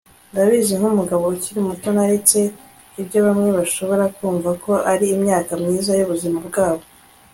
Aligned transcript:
ndabizi 0.31 0.73
nkumugabo 0.79 1.23
ukiri 1.35 1.59
muto 1.67 1.87
naretse 1.95 2.39
ibyo 3.01 3.19
bamwe 3.25 3.49
bashobora 3.57 4.03
kumva 4.17 4.49
ko 4.63 4.71
ari 4.91 5.05
imyaka 5.15 5.51
myiza 5.61 5.91
yubuzima 5.99 6.39
bwabo 6.49 6.83